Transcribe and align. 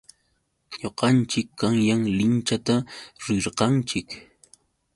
Ñuqanchik 0.81 1.47
qanyan 1.59 2.01
linchata 2.17 2.75
rirqanchik. 3.25 4.07